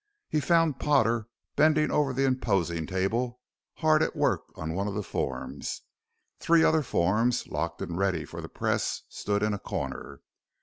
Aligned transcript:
He 0.29 0.39
found 0.39 0.79
Potter 0.79 1.27
bending 1.55 1.91
over 1.91 2.11
the 2.11 2.25
imposing 2.25 2.87
table, 2.87 3.39
hard 3.75 4.01
at 4.01 4.15
work 4.15 4.45
on 4.55 4.73
one 4.73 4.87
of 4.87 4.95
the 4.95 5.03
forms. 5.03 5.83
Three 6.39 6.63
other 6.63 6.81
forms, 6.81 7.47
locked 7.47 7.83
and 7.83 7.95
ready 7.95 8.25
for 8.25 8.41
the 8.41 8.49
press, 8.49 9.03
stood 9.09 9.43
in 9.43 9.53
a 9.53 9.59
corner. 9.59 10.21